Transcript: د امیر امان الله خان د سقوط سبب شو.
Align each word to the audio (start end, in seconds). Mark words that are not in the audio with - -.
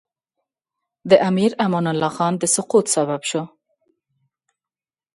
د 1.09 1.11
امیر 1.29 1.51
امان 1.65 1.85
الله 1.93 2.11
خان 2.17 2.33
د 2.37 2.43
سقوط 2.55 2.85
سبب 2.95 3.21
شو. 3.29 3.43